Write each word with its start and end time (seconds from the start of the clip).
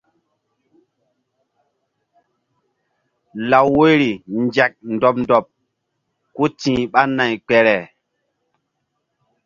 Law 3.49 3.67
woyri 3.75 4.11
nzek 4.43 4.73
ndɔɓ 4.93 5.15
ndɔɓ 5.23 5.45
ku 6.35 6.43
ti̧h 6.59 6.79
ɓa 6.91 7.01
nay 7.17 7.33
kpere. 7.45 7.75